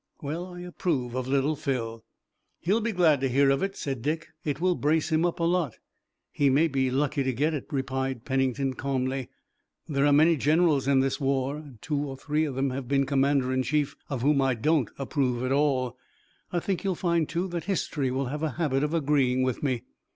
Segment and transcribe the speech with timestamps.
[0.23, 2.03] Well, I approve of Little Phil."
[2.59, 4.29] "He'll be glad to hear of it," said Dick.
[4.43, 5.77] "It will brace him up a lot."
[6.31, 9.29] "He may be lucky to get it," replied Pennington calmly.
[9.87, 13.05] "There are many generals in this war, and two or three of them have been
[13.05, 15.99] commander in chief, of whom I don't approve at all.
[16.51, 19.83] I think you'll find, too, that history will have a habit of agreeing with me."